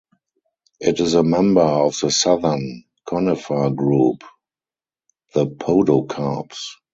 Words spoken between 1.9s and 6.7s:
the southern conifer group, the podocarps.